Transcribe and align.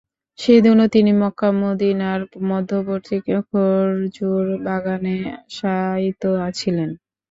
সেদিনও 0.39 0.85
তিনি 0.95 1.11
মক্কা-মদীনার 1.21 2.19
মধ্যবর্তী 2.49 3.17
খর্জুর 3.47 4.45
বাগানে 4.65 5.15
শায়িত 5.51 6.23
ছিলেন। 6.51 6.89